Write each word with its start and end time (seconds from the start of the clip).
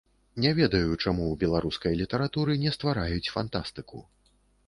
Не 0.43 0.51
ведаю, 0.59 0.87
чаму 1.03 1.23
ў 1.27 1.35
беларускай 1.43 1.93
літаратуры 2.01 2.57
не 2.63 2.71
ствараюць 2.77 3.31
фантастыку. 3.35 4.03